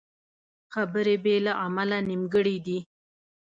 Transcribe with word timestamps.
خبرې 0.73 1.15
بې 1.23 1.35
له 1.45 1.53
عمله 1.63 1.97
نیمګړې 2.09 2.57
دي 2.65 2.79